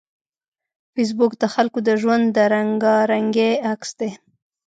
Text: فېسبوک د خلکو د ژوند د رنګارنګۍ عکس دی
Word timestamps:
فېسبوک 0.93 1.31
د 1.39 1.43
خلکو 1.53 1.79
د 1.87 1.89
ژوند 2.01 2.25
د 2.35 2.37
رنګارنګۍ 2.53 3.53
عکس 3.71 3.89
دی 3.99 4.09